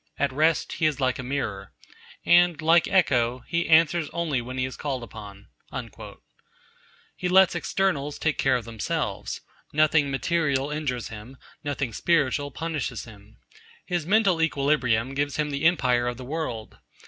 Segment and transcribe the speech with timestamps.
[0.17, 1.73] At rest, he is like a mirror.
[2.25, 5.49] And, like Echo, he answers only when he is called upon.'
[7.15, 9.41] He lets externals take care of themselves.
[9.71, 13.37] Nothing material injures him; nothing spiritual punishes him.
[13.85, 16.79] His mental equilibrium gives him the empire of the world.